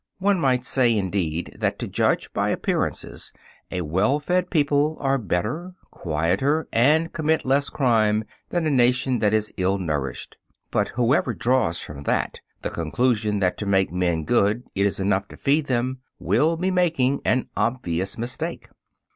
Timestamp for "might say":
0.39-0.97